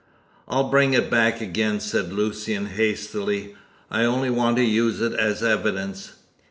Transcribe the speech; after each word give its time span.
"I'll 0.47 0.67
bring 0.71 0.93
it 0.93 1.11
back 1.11 1.41
again," 1.41 1.79
said 1.79 2.11
Lucian 2.11 2.65
hastily. 2.65 3.53
"I 3.91 4.03
only 4.03 4.31
want 4.31 4.57
to 4.57 4.63
use 4.63 4.99
it 4.99 5.13
as 5.13 5.43
evidence." 5.43 6.13